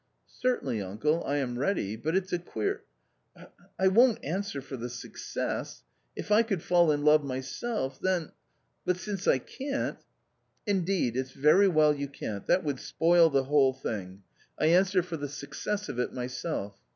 "Certainly, 0.41 0.81
uncle, 0.81 1.23
I 1.25 1.35
am 1.37 1.59
ready; 1.59 1.95
but 1.95 2.15
it's 2.15 2.33
a 2.33 2.39
queer 2.39 2.81
1 3.35 3.93
won't 3.93 4.17
answer 4.25 4.59
for 4.59 4.75
the 4.75 4.89
success.... 4.89 5.83
if 6.15 6.31
I 6.31 6.41
could 6.41 6.63
fall 6.63 6.91
in 6.91 7.03
love 7.05 7.23
myself.... 7.23 7.99
then, 7.99 8.31
but 8.83 8.97
since 8.97 9.27
I 9.27 9.37
can't...."" 9.37 9.99
Indeed, 10.65 11.15
it's 11.15 11.33
very 11.33 11.67
well 11.67 11.93
you 11.93 12.07
can't, 12.07 12.47
that 12.47 12.63
would 12.63 12.79
spoil 12.79 13.29
the 13.29 13.43
whole 13.43 13.73
thing. 13.73 14.23
I 14.57 14.65
answer 14.69 15.03
for 15.03 15.17
the 15.17 15.29
success 15.29 15.87
of 15.87 15.99
it 15.99 16.11
myself. 16.11 16.79